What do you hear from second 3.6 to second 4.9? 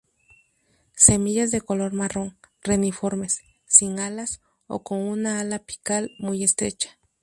sin alas o